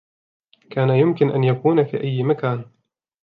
كان 0.69 0.89
يمكن 0.89 1.29
أن 1.29 1.43
يكون 1.43 1.83
في 1.85 2.03
أي 2.03 2.23
مكان. 2.23 2.71